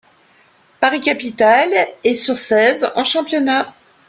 [0.79, 3.67] Paris-Capitale est sur seize en championnat.